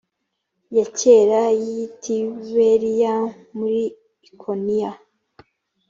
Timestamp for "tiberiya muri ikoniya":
2.01-4.91